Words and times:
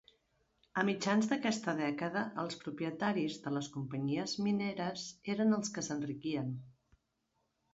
A 0.81 0.83
mitjans 0.85 1.27
d'aquesta 1.33 1.75
dècada, 1.79 2.23
els 2.43 2.57
propietaris 2.63 3.37
de 3.43 3.53
les 3.59 3.69
companyies 3.77 4.33
mineres 4.47 5.05
eren 5.35 5.59
els 5.59 5.71
que 5.77 5.85
s'enriquien. 5.91 6.51